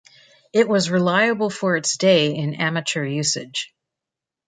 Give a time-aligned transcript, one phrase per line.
[0.51, 3.71] It was reliable for its day in amateur usage.